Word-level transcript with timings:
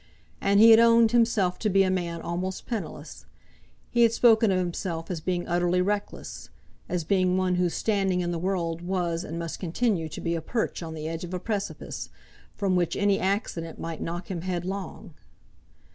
And 0.41 0.59
he 0.59 0.71
had 0.71 0.79
owned 0.79 1.11
himself 1.11 1.59
to 1.59 1.69
be 1.69 1.83
a 1.83 1.91
man 1.91 2.23
almost 2.23 2.65
penniless; 2.65 3.27
he 3.91 4.01
had 4.01 4.11
spoken 4.11 4.49
of 4.49 4.57
himself 4.57 5.11
as 5.11 5.21
being 5.21 5.47
utterly 5.47 5.79
reckless, 5.79 6.49
as 6.89 7.03
being 7.03 7.37
one 7.37 7.53
whose 7.57 7.75
standing 7.75 8.21
in 8.21 8.31
the 8.31 8.39
world 8.39 8.81
was 8.81 9.23
and 9.23 9.37
must 9.37 9.59
continue 9.59 10.09
to 10.09 10.19
be 10.19 10.33
a 10.33 10.41
perch 10.41 10.81
on 10.81 10.95
the 10.95 11.07
edge 11.07 11.23
of 11.23 11.35
a 11.35 11.39
precipice, 11.39 12.09
from 12.55 12.75
which 12.75 12.95
any 12.95 13.19
accident 13.19 13.77
might 13.77 14.01
knock 14.01 14.31
him 14.31 14.41
headlong. 14.41 15.13